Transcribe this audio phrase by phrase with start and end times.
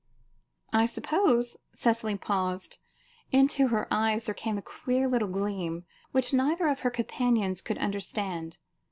[0.73, 2.79] "I suppose" Cicely paused,
[3.31, 7.77] into her eyes there came a queer little gleam, which neither of her companions could
[7.77, 8.57] understand.